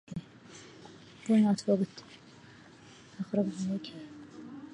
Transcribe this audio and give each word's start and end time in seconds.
أغرب 1.29 1.81
عن 3.53 3.71
وجهي 3.73 4.05